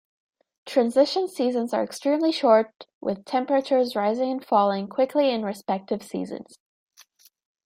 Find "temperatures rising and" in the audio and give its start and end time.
3.23-4.43